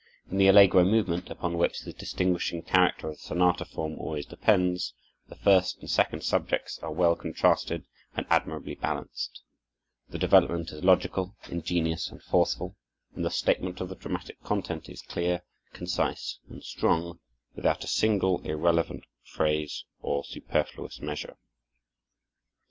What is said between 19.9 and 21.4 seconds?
or superfluous measure.